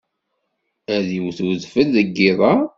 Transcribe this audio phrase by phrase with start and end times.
[0.95, 2.53] Ad d-iwwet wedfel deg yiḍ-a?